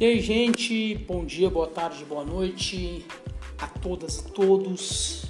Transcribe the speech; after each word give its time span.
E 0.00 0.04
aí, 0.04 0.20
gente, 0.20 0.94
bom 0.94 1.24
dia, 1.24 1.50
boa 1.50 1.66
tarde, 1.66 2.04
boa 2.04 2.24
noite 2.24 3.04
a 3.58 3.66
todas 3.66 4.20
e 4.20 4.30
todos. 4.30 5.24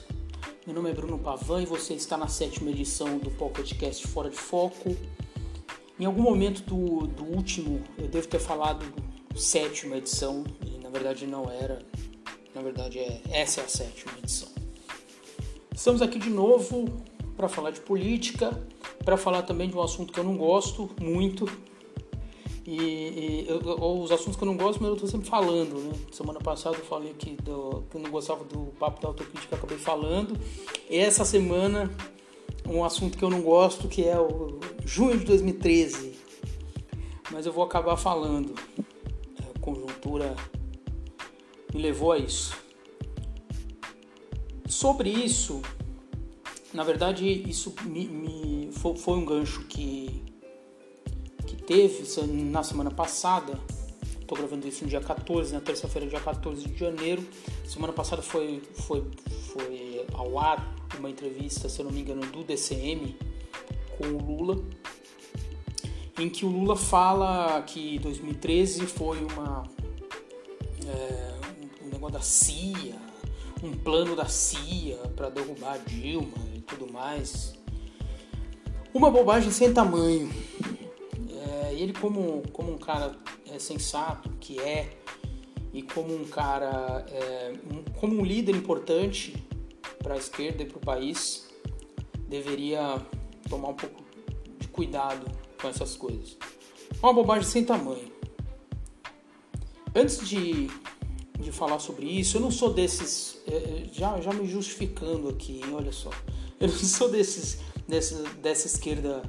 Meu 0.67 0.75
nome 0.75 0.91
é 0.91 0.93
Bruno 0.93 1.19
Pavan 1.19 1.63
e 1.63 1.65
você 1.65 1.95
está 1.95 2.19
na 2.19 2.29
sétima 2.29 2.69
edição 2.69 3.17
do 3.17 3.31
podcast 3.31 4.07
Fora 4.07 4.29
de 4.29 4.37
Foco. 4.37 4.95
Em 5.99 6.05
algum 6.05 6.21
momento 6.21 6.61
do, 6.65 7.07
do 7.07 7.25
último, 7.25 7.83
eu 7.97 8.09
devo 8.09 8.29
ter 8.29 8.41
falado 8.41 8.85
sétima 9.35 9.97
edição, 9.97 10.45
e 10.67 10.79
na 10.83 10.91
verdade 10.91 11.27
não 11.27 11.51
era, 11.51 11.79
na 12.55 12.61
verdade 12.61 12.99
é, 12.99 13.23
essa 13.31 13.63
é 13.63 13.65
a 13.65 13.69
sétima 13.69 14.13
edição. 14.19 14.51
Estamos 15.75 16.03
aqui 16.03 16.19
de 16.19 16.29
novo 16.29 17.03
para 17.39 17.49
falar 17.49 17.71
de 17.71 17.81
política, 17.81 18.51
para 19.03 19.17
falar 19.17 19.45
também 19.45 19.71
de 19.71 19.75
um 19.75 19.81
assunto 19.81 20.13
que 20.13 20.21
eu 20.21 20.25
não 20.25 20.37
gosto 20.37 20.91
muito, 21.01 21.47
e, 22.71 22.77
e 22.77 23.47
eu, 23.49 24.01
os 24.03 24.13
assuntos 24.13 24.37
que 24.37 24.43
eu 24.43 24.47
não 24.47 24.57
gosto, 24.59 24.79
mas 24.79 24.89
eu 24.89 24.95
estou 24.95 25.09
sempre 25.09 25.27
falando, 25.27 25.79
né? 25.79 25.93
Semana 26.13 26.39
passada 26.39 26.77
eu 26.77 26.85
falei 26.85 27.15
que, 27.15 27.31
do, 27.37 27.83
que 27.91 27.97
eu 27.97 28.03
não 28.03 28.11
gostava 28.11 28.45
do 28.45 28.67
papo 28.79 29.01
da 29.01 29.09
autocrítica, 29.09 29.57
acabei 29.57 29.79
falando. 29.79 30.39
Essa 30.91 31.25
semana, 31.25 31.91
um 32.69 32.85
assunto 32.85 33.17
que 33.17 33.25
eu 33.25 33.31
não 33.31 33.41
gosto, 33.41 33.89
que 33.89 34.05
é 34.05 34.21
o 34.21 34.61
junho 34.85 35.19
de 35.19 35.25
2013. 35.25 36.19
Mas 37.31 37.47
eu 37.47 37.55
vou 37.55 37.65
acabar 37.65 37.97
falando. 37.97 38.55
A 39.39 39.59
conjuntura 39.61 40.37
me 41.73 41.81
levou 41.81 42.13
a 42.13 42.19
isso. 42.19 42.55
Sobre 44.69 45.09
isso, 45.09 45.63
na 46.75 46.85
verdade, 46.85 47.27
isso 47.49 47.75
me, 47.87 48.07
me 48.07 48.71
foi 48.73 49.17
um 49.17 49.25
gancho 49.25 49.65
que 49.65 50.28
teve 51.69 52.03
na 52.27 52.63
semana 52.63 52.91
passada, 52.91 53.61
estou 54.19 54.39
gravando 54.39 54.67
isso 54.67 54.85
no 54.85 54.89
dia 54.89 55.03
14, 55.03 55.53
na 55.53 55.61
terça-feira, 55.61 56.09
dia 56.09 56.19
14 56.19 56.67
de 56.67 56.79
janeiro. 56.79 57.23
Semana 57.67 57.93
passada 57.93 58.23
foi, 58.23 58.63
foi, 58.73 59.05
foi 59.53 60.07
ao 60.15 60.39
ar 60.39 60.75
uma 60.99 61.11
entrevista, 61.11 61.69
se 61.69 61.79
eu 61.79 61.85
não 61.85 61.93
me 61.93 62.01
engano, 62.01 62.23
do 62.23 62.43
DCM 62.43 63.15
com 63.99 64.07
o 64.07 64.19
Lula, 64.19 64.65
em 66.19 66.31
que 66.31 66.47
o 66.47 66.49
Lula 66.49 66.75
fala 66.75 67.61
que 67.61 67.99
2013 67.99 68.87
foi 68.87 69.19
uma 69.23 69.69
é, 70.87 71.35
um 71.85 71.91
negócio 71.91 72.15
da 72.15 72.23
CIA, 72.23 72.97
um 73.63 73.73
plano 73.73 74.17
da 74.17 74.25
CIA 74.25 74.97
para 75.15 75.29
derrubar 75.29 75.79
Dilma 75.87 76.33
e 76.57 76.63
tudo 76.63 76.91
mais. 76.91 77.53
Uma 78.95 79.11
bobagem 79.11 79.51
sem 79.51 79.71
tamanho 79.75 80.33
ele 81.79 81.93
como, 81.93 82.43
como 82.53 82.73
um 82.73 82.79
cara 82.79 83.17
é, 83.47 83.59
sensato 83.59 84.29
que 84.41 84.59
é 84.59 84.91
e 85.73 85.83
como 85.83 86.15
um 86.15 86.25
cara, 86.25 87.07
é, 87.11 87.53
um, 87.73 87.85
como 87.93 88.21
um 88.21 88.25
líder 88.25 88.57
importante 88.57 89.35
para 90.03 90.15
a 90.15 90.17
esquerda 90.17 90.63
e 90.63 90.67
para 90.67 90.79
o 90.79 90.81
país, 90.81 91.49
deveria 92.29 93.01
tomar 93.49 93.69
um 93.69 93.75
pouco 93.75 94.03
de 94.59 94.69
cuidado 94.69 95.31
com 95.61 95.69
essas 95.69 95.97
coisas. 95.97 96.37
Uma 97.03 97.13
bobagem 97.13 97.49
sem 97.49 97.65
tamanho. 97.65 98.11
Antes 99.95 100.27
de, 100.27 100.69
de 101.39 101.53
falar 101.53 101.79
sobre 101.79 102.07
isso, 102.07 102.37
eu 102.37 102.41
não 102.41 102.51
sou 102.51 102.73
desses, 102.73 103.41
é, 103.47 103.55
é 103.55 103.89
já, 103.93 104.21
já 104.21 104.33
me 104.33 104.47
justificando 104.47 105.29
aqui, 105.29 105.61
olha 105.73 105.93
só, 105.93 106.11
eu 106.61 106.69
não 106.69 106.77
sou 106.77 107.11
desses, 107.11 107.59
dessa, 107.87 108.23
dessa 108.41 108.67
esquerda 108.67 109.23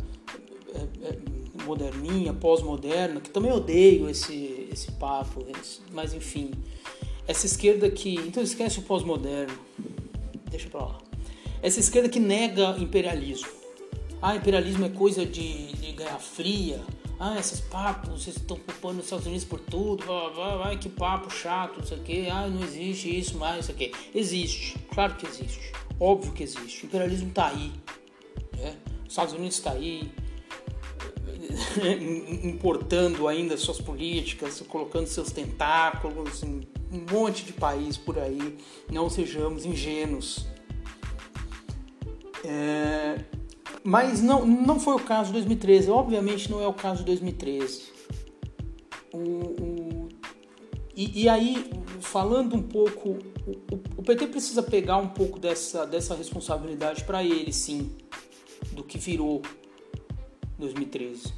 é, 0.73 1.07
é 1.07 1.38
moderninha, 1.65 2.33
pós-moderna, 2.33 3.21
que 3.21 3.29
também 3.29 3.51
odeio 3.51 4.09
esse, 4.09 4.67
esse 4.71 4.91
papo, 4.93 5.45
mas 5.91 6.13
enfim, 6.13 6.51
essa 7.27 7.45
esquerda 7.45 7.89
que. 7.89 8.15
Então 8.15 8.41
esquece 8.41 8.79
o 8.79 8.81
pós-moderno, 8.81 9.57
deixa 10.49 10.69
pra 10.69 10.81
lá. 10.81 10.97
Essa 11.61 11.79
esquerda 11.79 12.09
que 12.09 12.19
nega 12.19 12.75
imperialismo. 12.79 13.49
Ah, 14.21 14.35
imperialismo 14.35 14.85
é 14.85 14.89
coisa 14.89 15.25
de, 15.25 15.73
de 15.73 15.91
Guerra 15.91 16.19
Fria. 16.19 16.81
Ah, 17.19 17.37
esses 17.37 17.59
papos, 17.59 18.23
vocês 18.23 18.37
estão 18.37 18.57
culpando 18.57 18.99
os 18.99 19.05
Estados 19.05 19.25
Unidos 19.25 19.43
por 19.43 19.59
tudo, 19.59 20.05
blá, 20.05 20.75
que 20.77 20.87
papo 20.87 21.29
chato, 21.29 21.79
não 21.79 21.85
sei 21.85 21.97
o 21.97 22.01
que. 22.01 22.29
Ah, 22.29 22.47
não 22.47 22.63
existe 22.63 23.17
isso 23.17 23.37
mais, 23.37 23.65
isso 23.65 23.71
aqui. 23.71 23.91
Existe, 24.15 24.79
claro 24.93 25.15
que 25.15 25.27
existe. 25.27 25.71
Óbvio 25.99 26.31
que 26.31 26.43
existe. 26.43 26.83
O 26.83 26.85
imperialismo 26.87 27.29
está 27.29 27.49
aí. 27.49 27.71
Né? 28.57 28.77
Os 29.03 29.09
Estados 29.09 29.33
Unidos 29.33 29.55
está 29.57 29.71
aí, 29.71 30.09
importando 32.43 33.27
ainda 33.27 33.57
suas 33.57 33.79
políticas, 33.81 34.61
colocando 34.67 35.07
seus 35.07 35.31
tentáculos 35.31 36.43
em 36.43 36.67
um 36.91 37.05
monte 37.11 37.43
de 37.45 37.53
país 37.53 37.97
por 37.97 38.17
aí. 38.19 38.57
Não 38.91 39.09
sejamos 39.09 39.65
ingênuos. 39.65 40.47
É, 42.43 43.23
mas 43.83 44.21
não, 44.21 44.45
não 44.45 44.79
foi 44.79 44.95
o 44.95 44.99
caso 44.99 45.27
de 45.27 45.33
2013. 45.33 45.89
Obviamente 45.89 46.49
não 46.49 46.61
é 46.61 46.67
o 46.67 46.73
caso 46.73 46.99
de 46.99 47.05
2013. 47.05 47.83
O, 49.11 49.17
o, 49.17 50.09
e, 50.95 51.23
e, 51.23 51.29
aí, 51.29 51.71
falando 51.99 52.55
um 52.55 52.61
pouco, 52.61 53.17
o, 53.47 53.75
o, 53.97 54.03
PT 54.03 54.27
precisa 54.27 54.61
pegar 54.61 54.97
um 54.97 55.07
pouco 55.07 55.39
dessa, 55.39 55.85
dessa 55.85 56.13
responsabilidade 56.13 57.03
para 57.05 57.23
ele, 57.23 57.51
sim, 57.51 57.91
do 58.71 58.83
que 58.83 58.99
virou 58.99 59.41
2013. 60.59 61.33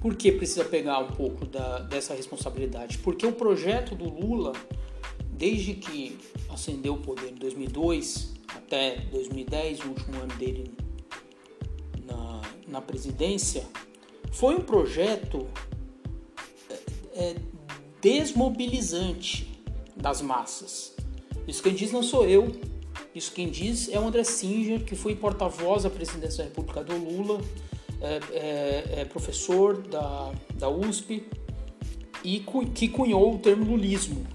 Por 0.00 0.14
que 0.14 0.32
precisa 0.32 0.64
pegar 0.64 0.98
um 0.98 1.08
pouco 1.08 1.44
da, 1.44 1.80
dessa 1.80 2.14
responsabilidade? 2.14 2.98
Porque 2.98 3.26
o 3.26 3.32
projeto 3.32 3.94
do 3.94 4.08
Lula, 4.08 4.52
desde 5.30 5.74
que 5.74 6.18
ascendeu 6.48 6.94
o 6.94 6.98
poder 6.98 7.32
em 7.32 7.34
2002 7.34 8.34
até 8.54 8.96
2010, 9.10 9.80
o 9.80 9.88
último 9.88 10.16
ano 10.20 10.34
dele 10.36 10.72
na, 12.06 12.40
na 12.68 12.80
presidência, 12.80 13.66
foi 14.32 14.54
um 14.54 14.60
projeto 14.60 15.46
é, 16.70 16.74
é, 17.14 17.36
desmobilizante 18.00 19.62
das 19.94 20.22
massas. 20.22 20.94
Isso 21.46 21.62
quem 21.62 21.74
diz 21.74 21.92
não 21.92 22.02
sou 22.02 22.26
eu, 22.26 22.50
isso 23.14 23.32
quem 23.32 23.50
diz 23.50 23.88
é 23.88 23.98
o 23.98 24.06
André 24.06 24.24
Singer, 24.24 24.84
que 24.84 24.94
foi 24.94 25.16
porta-voz 25.16 25.82
da 25.82 25.90
presidência 25.90 26.38
da 26.38 26.44
República 26.44 26.84
do 26.84 26.96
Lula 26.96 27.40
é, 28.00 28.20
é, 28.32 29.00
é 29.00 29.04
professor 29.04 29.76
da, 29.82 30.32
da 30.54 30.68
USP 30.68 31.24
e 32.24 32.44
que 32.74 32.88
cunhou 32.88 33.34
o 33.34 33.38
termo 33.38 33.64
lulismo. 33.64 34.26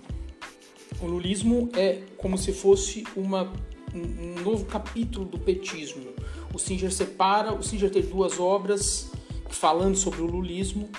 O 1.01 1.07
lulismo 1.07 1.69
é 1.75 2.01
como 2.17 2.37
se 2.37 2.51
fosse 2.51 3.03
uma, 3.15 3.51
um 3.93 4.41
novo 4.41 4.65
capítulo 4.65 5.25
do 5.25 5.39
petismo. 5.39 6.13
O 6.53 6.59
Singer 6.59 6.91
separa, 6.91 7.53
o 7.53 7.61
Singer 7.61 7.89
tem 7.89 8.01
duas 8.01 8.39
obras 8.39 9.11
falando 9.49 9.95
sobre 9.95 10.21
o 10.21 10.25
lulismo 10.25 10.89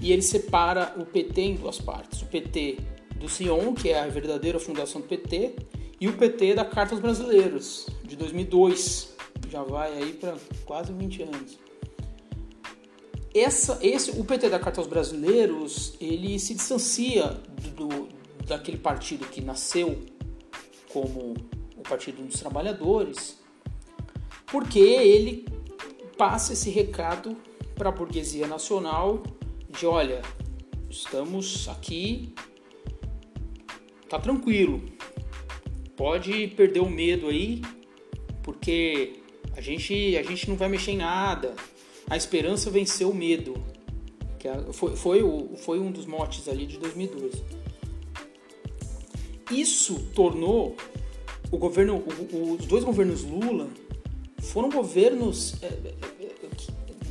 e 0.00 0.12
ele 0.12 0.22
separa 0.22 0.94
o 0.96 1.04
PT 1.04 1.40
em 1.40 1.54
duas 1.54 1.78
partes. 1.78 2.22
O 2.22 2.26
PT 2.26 2.78
do 3.16 3.28
Sion, 3.28 3.74
que 3.74 3.90
é 3.90 4.00
a 4.00 4.06
verdadeira 4.06 4.58
fundação 4.58 5.00
do 5.00 5.06
PT, 5.06 5.54
e 6.00 6.08
o 6.08 6.16
PT 6.16 6.54
da 6.54 6.64
Carta 6.64 6.94
aos 6.94 7.00
Brasileiros, 7.00 7.86
de 8.02 8.16
2002. 8.16 9.10
Já 9.48 9.62
vai 9.62 9.92
aí 9.92 10.12
para 10.12 10.36
quase 10.64 10.92
20 10.92 11.22
anos 11.22 11.58
essa, 13.34 13.78
esse, 13.80 14.10
o 14.18 14.24
PT 14.24 14.48
da 14.48 14.58
Carta 14.58 14.80
aos 14.80 14.88
Brasileiros, 14.88 15.94
ele 16.00 16.38
se 16.38 16.54
distancia 16.54 17.28
do, 17.76 18.08
daquele 18.46 18.78
partido 18.78 19.26
que 19.26 19.40
nasceu 19.40 20.00
como 20.92 21.34
o 21.76 21.82
Partido 21.82 22.22
dos 22.22 22.40
Trabalhadores, 22.40 23.38
porque 24.46 24.80
ele 24.80 25.46
passa 26.18 26.52
esse 26.52 26.70
recado 26.70 27.36
para 27.76 27.88
a 27.88 27.92
burguesia 27.92 28.46
nacional 28.46 29.22
de 29.68 29.86
olha, 29.86 30.22
estamos 30.90 31.68
aqui, 31.68 32.34
tá 34.08 34.18
tranquilo, 34.18 34.82
pode 36.00 36.46
perder 36.56 36.80
o 36.80 36.88
medo 36.88 37.28
aí, 37.28 37.60
porque 38.42 39.20
a 39.54 39.60
gente, 39.60 40.16
a 40.16 40.22
gente 40.22 40.48
não 40.48 40.56
vai 40.56 40.66
mexer 40.66 40.92
em 40.92 40.96
nada, 40.96 41.54
a 42.08 42.16
esperança 42.16 42.70
venceu 42.70 43.10
o 43.10 43.14
medo. 43.14 43.62
Que 44.38 44.48
foi, 44.72 44.96
foi, 44.96 45.22
o, 45.22 45.54
foi 45.58 45.78
um 45.78 45.92
dos 45.92 46.06
motes 46.06 46.48
ali 46.48 46.64
de 46.64 46.78
2012. 46.78 47.44
Isso 49.50 50.00
tornou 50.14 50.74
o 51.50 51.58
governo, 51.58 52.02
o, 52.32 52.52
os 52.54 52.64
dois 52.64 52.82
governos 52.82 53.22
Lula 53.22 53.68
foram 54.38 54.70
governos 54.70 55.62
é, 55.62 55.66
é, 55.66 55.94
é, 56.22 56.34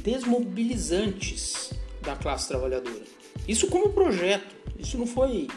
desmobilizantes 0.02 1.74
da 2.02 2.16
classe 2.16 2.48
trabalhadora. 2.48 3.04
Isso 3.48 3.68
como 3.68 3.94
projeto. 3.94 4.56
Isso 4.80 4.98
não 4.98 5.06
foi. 5.06 5.48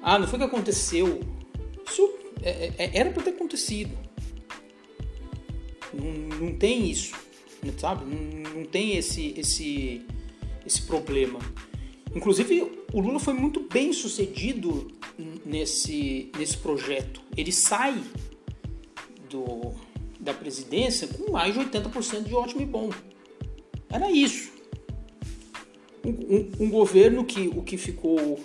Ah, 0.00 0.18
não 0.18 0.26
foi 0.26 0.38
que 0.38 0.46
aconteceu. 0.46 1.20
Isso 1.86 2.02
é, 2.02 2.06
é, 2.06 2.23
era 2.92 3.10
para 3.10 3.22
ter 3.22 3.30
acontecido. 3.30 3.96
Não, 5.92 6.12
não 6.38 6.54
tem 6.58 6.90
isso 6.90 7.14
sabe? 7.72 8.04
Não, 8.04 8.52
não 8.54 8.64
tem 8.64 8.96
esse, 8.96 9.34
esse, 9.36 10.02
esse 10.66 10.82
problema. 10.82 11.38
Inclusive, 12.14 12.84
o 12.92 13.00
Lula 13.00 13.18
foi 13.18 13.34
muito 13.34 13.60
bem 13.60 13.92
sucedido 13.92 14.90
nesse, 15.44 16.30
nesse 16.38 16.56
projeto. 16.58 17.20
Ele 17.36 17.52
sai 17.52 18.00
do, 19.28 19.72
da 20.20 20.32
presidência 20.32 21.08
com 21.08 21.32
mais 21.32 21.54
de 21.54 21.60
80% 21.60 22.24
de 22.24 22.34
ótimo 22.34 22.62
e 22.62 22.66
bom. 22.66 22.90
Era 23.88 24.10
isso. 24.10 24.52
Um, 26.04 26.10
um, 26.10 26.52
um 26.60 26.70
governo 26.70 27.24
que 27.24 27.48
o 27.48 27.62
que 27.62 27.76
ficou 27.76 28.38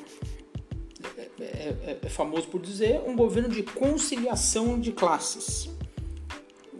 é, 1.40 1.76
é, 1.84 1.98
é, 2.02 2.10
famoso 2.10 2.48
por 2.48 2.62
dizer 2.62 3.02
um 3.06 3.16
governo 3.16 3.50
de 3.50 3.64
conciliação 3.64 4.80
de 4.80 4.92
classes. 4.92 5.70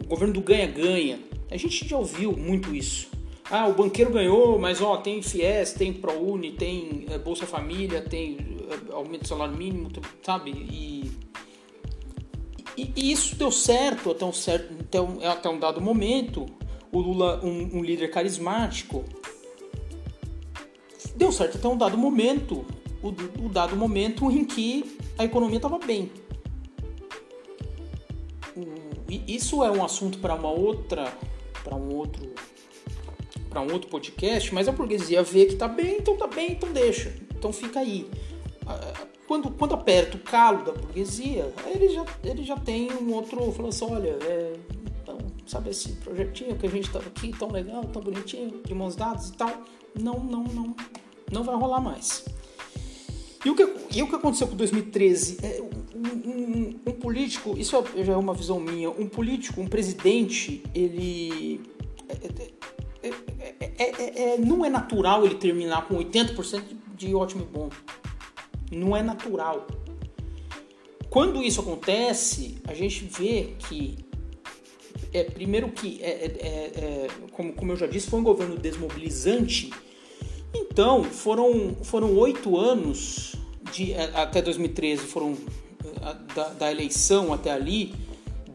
O 0.02 0.06
governo 0.06 0.34
do 0.34 0.40
ganha-ganha. 0.40 1.18
A 1.50 1.56
gente 1.56 1.86
já 1.86 1.96
ouviu 1.96 2.36
muito 2.36 2.74
isso. 2.74 3.08
Ah, 3.50 3.66
o 3.66 3.74
banqueiro 3.74 4.12
ganhou, 4.12 4.58
mas 4.58 4.80
ó, 4.80 4.96
tem 4.98 5.20
FIES, 5.20 5.72
tem 5.72 5.92
ProUni, 5.92 6.52
tem 6.52 7.06
é, 7.10 7.18
Bolsa 7.18 7.46
Família, 7.46 8.00
tem 8.00 8.38
é, 8.70 8.92
aumento 8.94 9.22
do 9.22 9.28
salário 9.28 9.56
mínimo, 9.56 9.90
sabe? 10.22 10.52
E, 10.52 11.10
e, 12.76 12.92
e, 12.94 13.10
isso 13.12 13.34
deu 13.34 13.50
certo 13.50 14.12
até 14.12 14.24
um, 14.24 14.32
certo, 14.32 14.72
até 14.80 15.00
um, 15.00 15.28
até 15.28 15.48
um 15.48 15.58
dado 15.58 15.80
momento. 15.80 16.46
O 16.92 17.00
Lula, 17.00 17.40
um, 17.44 17.78
um 17.78 17.82
líder 17.82 18.10
carismático, 18.10 19.04
deu 21.16 21.32
certo 21.32 21.58
até 21.58 21.68
um 21.68 21.76
dado 21.76 21.98
momento, 21.98 22.64
o, 23.02 23.08
o 23.44 23.48
dado 23.48 23.76
momento 23.76 24.30
em 24.30 24.44
que 24.44 24.98
a 25.18 25.24
economia 25.24 25.56
estava 25.56 25.78
bem. 25.78 26.10
Isso 29.26 29.64
é 29.64 29.70
um 29.70 29.84
assunto 29.84 30.18
para 30.18 30.34
uma 30.34 30.50
outra, 30.50 31.12
para 31.64 31.74
um 31.74 31.94
outro 31.94 32.28
para 33.48 33.60
um 33.60 33.72
outro 33.72 33.90
podcast, 33.90 34.54
mas 34.54 34.68
a 34.68 34.72
burguesia 34.72 35.24
vê 35.24 35.46
que 35.46 35.56
tá 35.56 35.66
bem, 35.66 35.96
então 35.98 36.16
tá 36.16 36.28
bem, 36.28 36.52
então 36.52 36.72
deixa. 36.72 37.12
Então 37.36 37.52
fica 37.52 37.80
aí. 37.80 38.08
Ah, 38.64 39.06
quando, 39.26 39.50
quando 39.50 39.74
aperta 39.74 40.16
o 40.16 40.20
calo 40.20 40.64
da 40.64 40.72
burguesia, 40.72 41.52
ele 41.66 41.88
já, 41.88 42.04
ele 42.22 42.44
já 42.44 42.56
tem 42.56 42.92
um 42.92 43.12
outro. 43.12 43.50
Falando 43.50 43.70
assim: 43.70 43.92
olha, 43.92 44.16
é, 44.22 44.56
então, 45.02 45.18
sabe 45.46 45.70
esse 45.70 45.92
projetinho 45.94 46.56
que 46.56 46.66
a 46.66 46.70
gente 46.70 46.90
tava 46.90 47.08
aqui, 47.08 47.36
tão 47.36 47.50
legal, 47.50 47.84
tão 47.86 48.00
bonitinho, 48.00 48.62
de 48.64 48.72
mãos 48.72 48.94
dadas 48.94 49.30
e 49.30 49.32
tal? 49.32 49.52
Não, 50.00 50.20
não, 50.20 50.44
não. 50.44 50.76
Não 51.32 51.42
vai 51.42 51.56
rolar 51.56 51.80
mais. 51.80 52.24
E 53.44 53.50
o 53.50 53.56
que, 53.56 53.62
e 53.96 54.02
o 54.02 54.08
que 54.08 54.14
aconteceu 54.14 54.46
com 54.46 54.56
2013? 54.56 55.38
É, 55.42 55.62
um, 55.62 56.30
um, 56.30 56.80
um, 56.86 56.92
político, 56.92 57.56
isso 57.56 57.76
é, 57.76 58.04
já 58.04 58.12
é 58.12 58.16
uma 58.16 58.34
visão 58.34 58.60
minha, 58.60 58.90
um 58.90 59.08
político, 59.08 59.60
um 59.60 59.66
presidente, 59.66 60.62
ele. 60.74 61.60
É, 63.02 63.84
é, 63.84 64.34
é, 64.34 64.38
não 64.38 64.64
é 64.64 64.68
natural 64.68 65.24
ele 65.24 65.36
terminar 65.36 65.88
com 65.88 65.96
80% 65.96 66.62
de 66.94 67.14
ótimo 67.14 67.42
e 67.42 67.46
bom. 67.46 67.70
Não 68.70 68.94
é 68.94 69.02
natural. 69.02 69.66
Quando 71.08 71.42
isso 71.42 71.60
acontece, 71.60 72.58
a 72.68 72.74
gente 72.74 73.04
vê 73.04 73.54
que 73.58 73.98
é 75.12 75.24
primeiro 75.24 75.70
que 75.70 76.00
é, 76.02 76.08
é, 76.08 76.26
é, 76.26 77.06
como, 77.32 77.52
como 77.52 77.72
eu 77.72 77.76
já 77.76 77.86
disse, 77.86 78.08
foi 78.08 78.20
um 78.20 78.22
governo 78.22 78.56
desmobilizante. 78.56 79.70
Então 80.54 81.04
foram 81.04 81.74
foram 81.82 82.16
oito 82.16 82.56
anos 82.56 83.34
de 83.72 83.94
até 83.94 84.42
2013 84.42 85.06
foram 85.06 85.36
da, 86.34 86.48
da 86.48 86.70
eleição 86.70 87.32
até 87.32 87.50
ali 87.52 87.94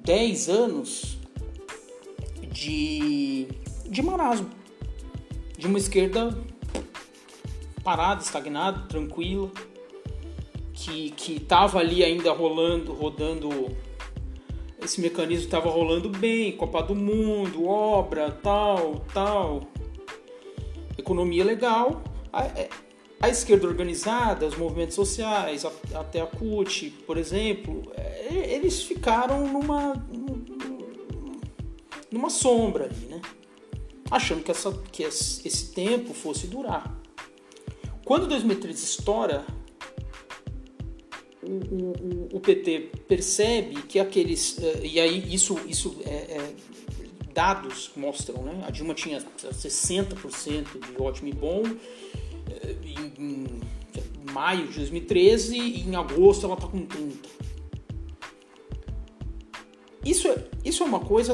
dez 0.03 0.49
anos 0.49 1.17
de 2.51 3.47
de 3.85 4.01
marasmo. 4.01 4.49
De 5.57 5.67
uma 5.67 5.77
esquerda 5.77 6.37
parada, 7.83 8.21
estagnada, 8.21 8.87
tranquila, 8.87 9.49
que 10.73 11.11
que 11.11 11.33
estava 11.33 11.79
ali 11.79 12.03
ainda 12.03 12.31
rolando, 12.33 12.91
rodando 12.91 13.49
esse 14.85 15.01
mecanismo 15.01 15.45
estava 15.45 15.69
rolando 15.69 16.09
bem, 16.09 16.51
Copa 16.51 16.83
do 16.83 16.93
Mundo, 16.93 17.65
obra, 17.65 18.29
tal, 18.31 19.03
tal, 19.13 19.63
economia 21.05 21.45
legal, 21.45 22.03
a, 22.33 22.45
é, 22.45 22.69
a 23.21 23.29
esquerda 23.29 23.67
organizada, 23.67 24.47
os 24.47 24.57
movimentos 24.57 24.95
sociais, 24.95 25.63
até 25.93 26.21
a 26.21 26.25
CUT, 26.25 26.89
por 27.05 27.17
exemplo, 27.17 27.83
é, 27.95 28.55
eles 28.55 28.83
ficaram 28.83 29.47
numa 29.47 29.93
numa 32.11 32.29
sombra 32.29 32.85
ali, 32.85 33.05
né? 33.07 33.21
achando 34.09 34.43
que, 34.43 34.51
essa, 34.51 34.71
que 34.91 35.03
esse 35.03 35.73
tempo 35.73 36.13
fosse 36.13 36.47
durar. 36.47 36.95
Quando 38.05 38.27
2013 38.27 38.83
estoura, 38.83 39.45
o, 41.41 41.47
o, 41.47 42.37
o, 42.37 42.39
PT 42.39 42.91
percebe 43.07 43.81
que 43.83 43.99
aqueles. 43.99 44.57
Eh, 44.59 44.81
e 44.83 44.99
aí 44.99 45.33
isso, 45.33 45.59
isso 45.67 45.97
é, 46.05 46.37
é, 46.37 46.55
dados 47.35 47.91
mostram, 47.95 48.41
né? 48.41 48.63
A 48.65 48.71
Dilma 48.71 48.95
tinha 48.95 49.19
60% 49.19 50.65
de 50.79 51.01
ótimo 51.01 51.27
e 51.27 51.33
bom 51.33 51.61
eh, 52.49 52.75
em, 52.83 53.13
em 53.21 54.31
maio 54.31 54.67
de 54.67 54.77
2013 54.79 55.55
e 55.55 55.81
em 55.81 55.95
agosto 55.95 56.47
ela 56.47 56.55
está 56.55 56.67
com 56.67 56.87
30%. 56.87 57.13
Isso 60.03 60.27
é, 60.27 60.43
isso 60.63 60.81
é 60.81 60.85
uma 60.85 60.99
coisa 60.99 61.33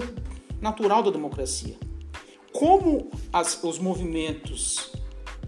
natural 0.59 1.03
da 1.03 1.12
democracia 1.12 1.77
como 2.51 3.09
as, 3.31 3.63
os 3.63 3.80
movimentos 3.80 4.92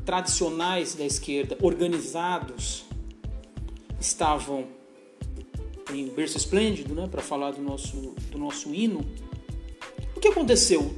tradicionais 0.06 0.96
da 0.96 1.06
esquerda 1.06 1.58
organizados 1.62 2.86
estavam 4.00 4.66
em 5.94 6.08
berço 6.08 6.38
esplêndido, 6.38 6.96
né, 6.96 7.08
para 7.08 7.22
falar 7.22 7.52
do 7.52 7.62
nosso, 7.62 8.16
do 8.32 8.38
nosso 8.38 8.74
hino, 8.74 9.06
que 10.24 10.30
aconteceu? 10.30 10.96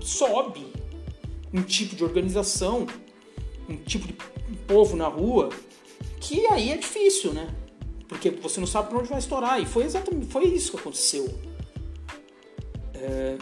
Sobe 0.00 0.66
um 1.52 1.62
tipo 1.62 1.94
de 1.94 2.02
organização, 2.02 2.84
um 3.68 3.76
tipo 3.76 4.08
de 4.08 4.14
povo 4.66 4.96
na 4.96 5.06
rua, 5.06 5.50
que 6.20 6.44
aí 6.48 6.70
é 6.70 6.76
difícil, 6.76 7.32
né? 7.32 7.54
Porque 8.08 8.28
você 8.28 8.58
não 8.58 8.66
sabe 8.66 8.88
para 8.88 8.98
onde 8.98 9.08
vai 9.08 9.20
estourar. 9.20 9.62
E 9.62 9.66
foi 9.66 9.84
exatamente 9.84 10.26
foi 10.26 10.46
isso 10.46 10.72
que 10.72 10.78
aconteceu. 10.78 11.32
É, 12.92 13.38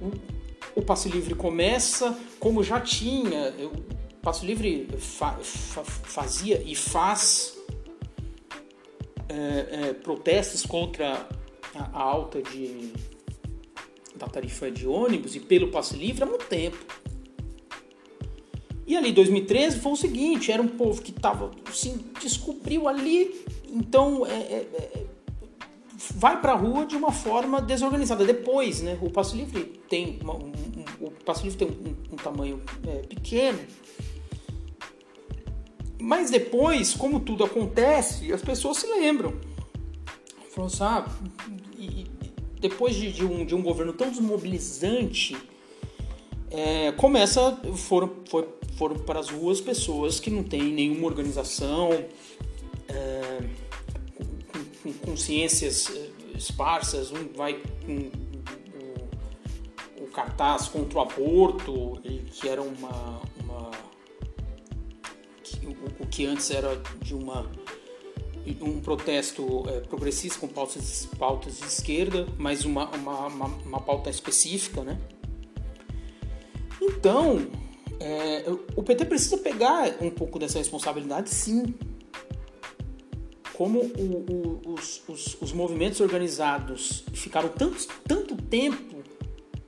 o, 0.00 0.80
o 0.80 0.82
passe 0.82 1.10
livre 1.10 1.34
começa 1.34 2.18
como 2.40 2.62
já 2.62 2.80
tinha, 2.80 3.54
o 3.60 4.18
passe 4.22 4.46
livre 4.46 4.88
fa, 4.98 5.32
fa, 5.32 5.84
fazia 5.84 6.62
e 6.64 6.74
faz 6.74 7.58
é, 9.28 9.88
é, 9.88 9.92
protestos 9.92 10.64
contra 10.64 11.28
a, 11.74 11.98
alta 11.98 12.42
de, 12.42 12.92
da 14.16 14.26
tarifa 14.26 14.70
de 14.70 14.86
ônibus 14.86 15.34
e 15.34 15.40
pelo 15.40 15.68
passe 15.70 15.96
livre 15.96 16.22
há 16.22 16.26
muito 16.26 16.46
tempo. 16.46 16.76
E 18.86 18.96
ali 18.96 19.12
2013 19.12 19.80
foi 19.80 19.92
o 19.92 19.96
seguinte, 19.96 20.52
era 20.52 20.60
um 20.60 20.68
povo 20.68 21.00
que 21.00 21.10
tava, 21.10 21.50
assim, 21.66 22.04
descobriu 22.20 22.86
ali, 22.86 23.44
então 23.70 24.26
é, 24.26 24.30
é, 24.30 24.68
é 24.72 25.06
vai 26.14 26.40
para 26.40 26.52
a 26.52 26.56
rua 26.56 26.84
de 26.84 26.96
uma 26.96 27.10
forma 27.12 27.62
desorganizada. 27.62 28.24
Depois, 28.24 28.82
né, 28.82 28.98
o 29.00 29.10
passo 29.10 29.36
livre 29.36 29.64
tem 29.88 30.18
uma, 30.22 30.34
um, 30.34 30.52
um, 31.00 31.06
o 31.06 31.10
passo 31.10 31.44
livre 31.44 31.58
tem 31.58 31.68
um, 31.68 32.14
um 32.14 32.16
tamanho 32.16 32.62
é, 32.86 32.98
pequeno, 32.98 33.58
mas 36.00 36.30
depois, 36.30 36.92
como 36.92 37.20
tudo 37.20 37.44
acontece, 37.44 38.30
as 38.32 38.42
pessoas 38.42 38.76
se 38.78 38.86
lembram. 38.86 39.34
Falam 40.50 40.66
assim, 40.66 40.82
ah, 40.82 41.06
depois 42.68 42.96
de, 42.96 43.12
de, 43.12 43.22
um, 43.22 43.44
de 43.44 43.54
um 43.54 43.60
governo 43.60 43.92
tão 43.92 44.08
desmobilizante, 44.08 45.36
é, 46.50 46.92
começa 46.92 47.60
foram, 47.76 48.10
foi, 48.26 48.48
foram 48.78 48.96
para 49.00 49.20
as 49.20 49.28
ruas 49.28 49.60
pessoas 49.60 50.18
que 50.18 50.30
não 50.30 50.42
têm 50.42 50.72
nenhuma 50.72 51.06
organização. 51.06 51.90
É, 52.88 53.40
com 54.82 54.92
consciências 55.10 55.90
eh, 55.90 56.10
esparsas, 56.36 57.10
um 57.10 57.28
vai 57.34 57.54
com 57.84 58.10
o, 60.00 60.04
o 60.04 60.06
cartaz 60.08 60.68
contra 60.68 60.98
o 60.98 61.02
aborto, 61.02 62.00
que 62.32 62.48
era 62.48 62.62
uma. 62.62 63.20
uma 63.42 63.70
que, 65.42 65.66
o, 65.66 65.76
o, 66.00 66.06
que 66.06 66.26
antes 66.26 66.50
era 66.50 66.76
de 67.02 67.14
uma 67.14 67.50
um 68.60 68.80
protesto 68.80 69.64
é, 69.68 69.80
progressista 69.80 70.38
com 70.38 70.48
pautas, 70.48 71.08
pautas 71.18 71.58
de 71.58 71.66
esquerda, 71.66 72.26
mas 72.38 72.64
uma, 72.64 72.90
uma, 72.90 73.26
uma, 73.26 73.46
uma 73.46 73.80
pauta 73.80 74.10
específica, 74.10 74.82
né? 74.82 74.98
Então, 76.80 77.46
é, 77.98 78.44
o 78.76 78.82
PT 78.82 79.06
precisa 79.06 79.38
pegar 79.38 79.96
um 80.00 80.10
pouco 80.10 80.38
dessa 80.38 80.58
responsabilidade, 80.58 81.30
sim, 81.30 81.74
como 83.54 83.78
o, 83.80 84.60
o, 84.66 84.74
os, 84.74 85.02
os, 85.08 85.36
os, 85.40 85.52
movimentos 85.52 86.00
organizados 86.00 87.04
ficaram 87.14 87.48
tanto, 87.48 87.86
tanto 88.06 88.36
tempo 88.36 89.02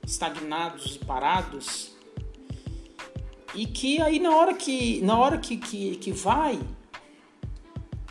estagnados 0.05 0.97
e 0.97 1.05
parados, 1.05 1.91
e 3.55 3.65
que 3.65 4.01
aí 4.01 4.19
na 4.19 4.35
hora 4.35 4.53
que, 4.53 5.01
na 5.01 5.17
hora 5.17 5.37
que, 5.37 5.57
que, 5.57 5.95
que 5.95 6.11
vai, 6.11 6.59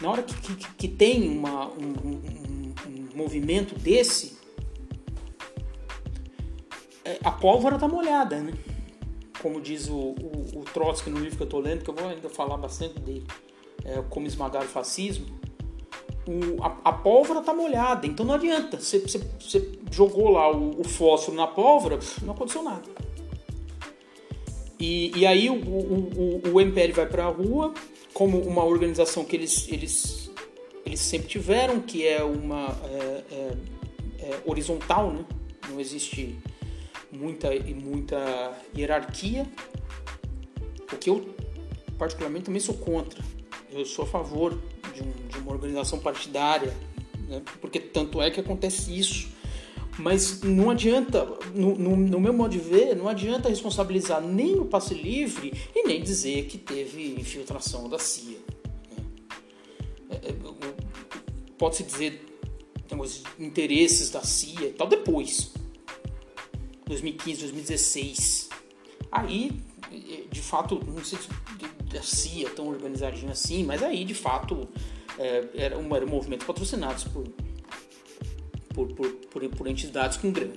na 0.01 0.11
hora 0.11 0.23
que, 0.23 0.35
que, 0.35 0.75
que 0.75 0.89
tem 0.89 1.29
uma, 1.29 1.69
um, 1.69 1.95
um, 2.05 2.75
um 2.87 3.17
movimento 3.17 3.79
desse, 3.79 4.37
é, 7.05 7.19
a 7.23 7.31
pólvora 7.31 7.79
tá 7.79 7.87
molhada, 7.87 8.41
né? 8.41 8.53
Como 9.41 9.61
diz 9.61 9.89
o, 9.89 9.95
o, 9.95 10.61
o 10.61 10.65
Trotsky 10.65 11.09
no 11.09 11.21
livro 11.21 11.37
que 11.37 11.43
eu 11.45 11.49
tô 11.49 11.61
lendo, 11.61 11.85
que 11.85 11.91
eu 11.91 11.95
vou 11.95 12.09
ainda 12.09 12.29
falar 12.29 12.57
bastante 12.57 12.99
dele, 13.01 13.27
é, 13.85 14.03
Como 14.11 14.27
Esmagar 14.27 14.65
o 14.65 14.67
Fascismo, 14.67 15.27
o, 16.27 16.63
a, 16.63 16.77
a, 16.91 16.93
pólvora 16.93 17.41
tá 17.41 17.55
molhada, 17.55 18.07
então 18.07 18.27
não 18.27 18.35
adianta. 18.35 18.79
Você, 18.79 19.23
jogou 19.91 20.31
lá 20.31 20.51
o, 20.51 20.81
o, 20.81 20.85
fósforo 20.85 21.37
na 21.37 21.47
pólvora, 21.47 21.99
não 22.23 22.35
aconteceu 22.35 22.63
nada. 22.63 22.89
E, 24.79 25.17
e 25.17 25.25
aí 25.25 25.49
o, 25.49 25.55
o, 25.55 26.53
o, 26.53 26.61
MPL 26.61 26.93
vai 26.93 27.07
para 27.07 27.27
a 27.27 27.29
rua 27.29 27.73
como 28.17 28.41
uma 28.41 28.65
organização 28.65 29.27
que 29.27 29.37
eles, 29.37 29.69
eles, 29.69 30.31
eles 30.87 31.01
sempre 31.01 31.29
tiveram, 31.29 31.83
que 31.83 32.09
é 32.09 32.25
uma 32.25 32.75
é, 32.87 33.25
é, 33.31 33.57
é 34.21 34.43
horizontal, 34.47 35.13
né? 35.13 35.23
não 35.69 35.79
existe 35.79 36.35
muita, 37.13 37.51
muita 37.75 38.59
hierarquia, 38.75 39.47
o 40.91 40.97
que 40.97 41.11
eu 41.11 41.29
particularmente 41.99 42.47
também 42.47 42.59
sou 42.59 42.77
contra. 42.77 43.23
Eu 43.71 43.85
sou 43.85 44.07
a 44.07 44.09
favor 44.09 44.59
de, 44.95 45.03
um, 45.03 45.13
de 45.29 45.37
uma 45.37 45.53
organização 45.53 45.99
partidária, 45.99 46.75
né? 47.29 47.43
porque 47.61 47.79
tanto 47.79 48.23
é 48.23 48.31
que 48.31 48.41
acontece 48.41 48.99
isso. 48.99 49.29
Mas 49.99 50.43
não 50.43 50.71
adianta, 50.71 51.25
no, 51.55 51.75
no, 51.75 51.97
no, 51.97 52.21
meu 52.21 52.33
modo 52.33 52.51
de 52.51 52.59
ver, 52.59 52.95
não 52.95 53.09
adianta 53.09 53.49
responsabilizar 53.49 54.21
nem 54.21 54.59
o 54.59 54.67
passe 54.67 54.95
livre 54.95 55.53
e 55.75 55.87
nem 55.87 56.03
dizer 56.03 56.47
que 56.47 56.59
teve 56.59 57.15
infiltração 57.19 57.89
da 57.89 57.99
CIA. 57.99 58.39
Né? 58.91 59.05
É, 60.11 60.17
é, 60.29 60.35
Pode-se 61.57 61.85
dizer 61.85 62.23
os 62.99 63.23
interesses 63.39 64.11
da 64.11 64.23
CIA 64.23 64.69
e 64.69 64.73
tal 64.73 64.87
depois. 64.87 65.53
2015, 66.87 67.41
2016. 67.41 68.49
Aí, 69.11 69.53
de 70.31 70.41
fato, 70.41 70.81
não 70.87 71.05
sei 71.05 71.19
se 71.19 71.29
da 71.93 72.03
CIA 72.03 72.51
tão 72.51 72.69
organizadinho 72.69 73.31
assim, 73.31 73.65
mas 73.65 73.83
aí 73.83 74.05
de 74.05 74.15
fato 74.15 74.69
é, 75.19 75.49
era 75.55 75.79
um, 75.79 75.95
eram 75.95 76.07
movimentos 76.07 76.47
patrocinados 76.47 77.05
por, 77.05 77.25
por, 78.77 78.89
por, 78.89 79.11
por, 79.11 79.49
por 79.49 79.67
entidades 79.67 80.19
com 80.19 80.31
grana. 80.31 80.53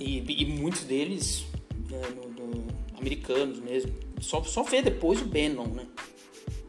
E, 0.00 0.18
e 0.42 0.44
muitos 0.46 0.82
deles 0.82 1.46
é, 1.92 2.10
no, 2.10 2.28
no, 2.28 2.66
americanos 2.98 3.60
mesmo. 3.60 3.92
Só, 4.20 4.42
só 4.42 4.64
vê 4.64 4.82
depois 4.82 5.22
o 5.22 5.26
Bannon, 5.26 5.68
né? 5.68 5.86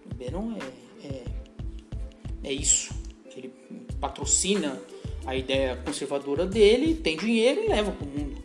O 0.06 0.16
Bannon 0.16 0.58
é, 0.58 1.08
é, 1.08 1.24
é 2.44 2.54
isso. 2.54 2.94
Ele 3.36 3.52
patrocina 4.00 4.80
a 5.26 5.36
ideia 5.36 5.76
conservadora 5.78 6.46
dele, 6.46 6.94
tem 6.94 7.18
dinheiro 7.18 7.62
e 7.62 7.68
leva 7.68 7.92
pro 7.92 8.06
mundo. 8.06 8.44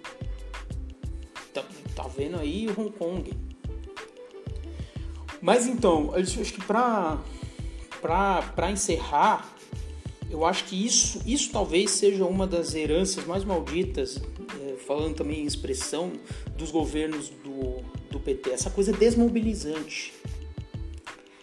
Tá, 1.53 1.65
tá 1.95 2.09
vendo 2.09 2.39
aí 2.39 2.67
Hong 2.69 2.91
Kong. 2.93 3.31
Mas 5.43 5.67
então, 5.67 6.15
acho 6.15 6.53
que 6.53 6.65
para 6.65 7.19
para 8.01 8.71
encerrar, 8.71 9.56
eu 10.37 10.45
acho 10.45 10.65
que 10.65 10.85
isso, 10.85 11.23
isso 11.25 11.51
talvez 11.51 11.91
seja 11.93 12.27
uma 12.27 12.47
das 12.47 12.75
heranças 12.75 13.25
mais 13.25 13.43
malditas, 13.43 14.21
é, 14.61 14.77
falando 14.87 15.15
também 15.15 15.41
em 15.41 15.47
expressão, 15.47 16.13
dos 16.59 16.71
governos 16.71 17.31
do, 17.43 17.83
do 18.11 18.21
PT. 18.21 18.51
Essa 18.51 18.69
coisa 18.69 18.93
desmobilizante. 18.93 20.13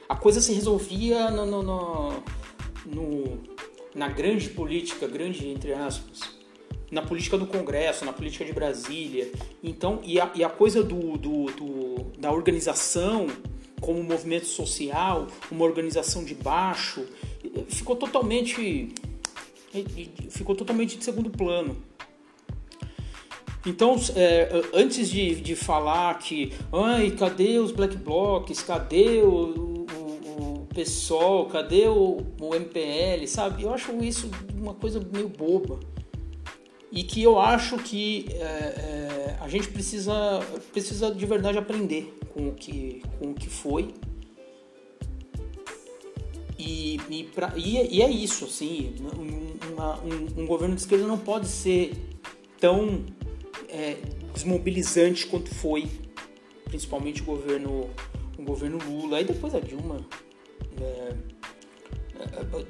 A 0.08 0.16
coisa 0.16 0.40
se 0.40 0.54
resolvia 0.54 1.32
no, 1.32 1.44
no, 1.44 1.64
no, 1.64 2.24
no 2.86 3.40
na 3.96 4.10
grande 4.10 4.50
política, 4.50 5.08
grande 5.08 5.48
entre 5.48 5.74
aspas, 5.74 6.22
na 6.92 7.02
política 7.02 7.36
do 7.36 7.48
Congresso, 7.48 8.06
na 8.06 8.14
política 8.14 8.46
de 8.46 8.54
Brasília. 8.54 9.32
Então, 9.64 10.02
e 10.04 10.20
a, 10.20 10.32
e 10.36 10.44
a 10.44 10.50
coisa 10.50 10.84
do, 10.84 11.18
do, 11.18 11.46
do, 11.46 11.96
da 12.20 12.32
organização 12.32 13.26
como 13.82 14.02
movimento 14.02 14.46
social, 14.46 15.28
uma 15.52 15.66
organização 15.66 16.24
de 16.24 16.34
baixo, 16.34 17.06
ficou 17.68 17.96
totalmente 17.96 18.94
ficou 20.30 20.56
totalmente 20.56 20.98
de 20.98 21.04
segundo 21.04 21.30
plano. 21.30 21.76
Então, 23.66 23.96
é, 24.16 24.50
antes 24.74 25.10
de, 25.10 25.36
de 25.36 25.56
falar 25.56 26.20
que, 26.20 26.52
ai, 26.72 27.12
cadê 27.12 27.58
os 27.60 27.72
black 27.72 27.96
blocs, 27.96 28.62
cadê 28.62 29.22
o, 29.22 29.28
o, 29.30 30.62
o 30.64 30.68
PSOL, 30.74 31.46
cadê 31.46 31.88
o, 31.88 32.22
o 32.42 32.56
MPL, 32.56 33.26
sabe? 33.26 33.64
Eu 33.64 33.74
acho 33.74 33.92
isso 34.04 34.30
uma 34.54 34.74
coisa 34.74 35.02
meio 35.14 35.30
boba. 35.30 35.80
E 36.92 37.04
que 37.04 37.24
eu 37.24 37.40
acho 37.40 37.78
que 37.78 38.28
é, 38.34 38.36
é, 38.36 39.38
a 39.40 39.48
gente 39.48 39.70
precisa, 39.70 40.14
precisa 40.72 41.10
de 41.10 41.26
verdade 41.26 41.58
aprender 41.58 42.14
com 42.34 42.50
o 42.50 42.54
que, 42.54 43.02
com 43.18 43.32
o 43.32 43.34
que 43.34 43.50
foi. 43.50 43.94
E, 46.66 46.98
e, 47.10 47.24
pra, 47.26 47.52
e, 47.58 47.98
e 47.98 48.02
é 48.02 48.10
isso, 48.10 48.46
assim, 48.46 48.96
uma, 49.74 50.00
um, 50.02 50.44
um, 50.44 50.46
governo 50.46 50.76
de 50.76 50.82
esquerda 50.82 51.06
não 51.06 51.18
pode 51.18 51.50
ser 51.50 51.92
tão 52.58 53.06
é, 53.68 53.98
desmobilizante 54.34 55.28
quanto 55.28 55.54
foi, 55.54 55.90
principalmente 56.64 57.22
o 57.22 57.26
governo, 57.26 57.90
o 58.38 58.44
governo 58.44 58.78
Lula. 58.78 59.18
Aí 59.18 59.26
depois 59.26 59.54
a 59.54 59.60
Dilma, 59.60 60.08
é, 60.80 61.16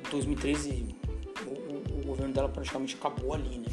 2013, 0.09 0.71
é, 0.71 1.45
o, 1.47 1.99
o, 1.99 2.05
governo 2.07 2.33
dela 2.33 2.49
praticamente 2.49 2.95
acabou 2.95 3.35
ali, 3.35 3.59
né? 3.59 3.67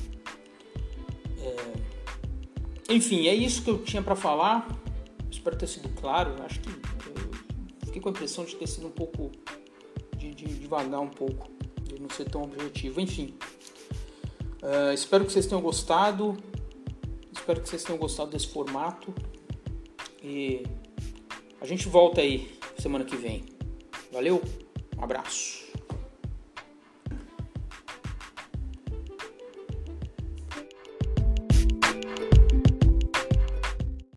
É, 1.38 2.92
enfim, 2.94 3.26
é 3.26 3.34
isso 3.34 3.62
que 3.62 3.70
eu 3.70 3.82
tinha 3.82 4.02
para 4.02 4.14
falar. 4.14 4.68
Espero 5.30 5.56
ter 5.56 5.66
sido 5.66 5.88
claro. 5.98 6.34
Acho 6.42 6.60
que 6.60 6.68
fiquei 7.86 8.02
com 8.02 8.10
a 8.10 8.12
impressão 8.12 8.44
de 8.44 8.54
ter 8.56 8.66
sido 8.66 8.88
um 8.88 8.90
pouco. 8.90 9.30
De, 10.20 10.34
de 10.34 10.44
devagar 10.44 11.00
um 11.00 11.08
pouco, 11.08 11.50
de 11.82 12.00
não 12.00 12.10
ser 12.10 12.28
tão 12.28 12.42
objetivo. 12.42 13.00
Enfim, 13.00 13.34
uh, 14.62 14.92
espero 14.92 15.24
que 15.24 15.32
vocês 15.32 15.46
tenham 15.46 15.62
gostado. 15.62 16.36
Espero 17.32 17.60
que 17.62 17.68
vocês 17.68 17.82
tenham 17.82 17.98
gostado 17.98 18.30
desse 18.30 18.48
formato. 18.48 19.14
E 20.22 20.62
a 21.60 21.66
gente 21.66 21.88
volta 21.88 22.20
aí 22.20 22.52
semana 22.78 23.04
que 23.04 23.16
vem. 23.16 23.46
Valeu, 24.12 24.42
um 24.96 25.02
abraço. 25.02 25.69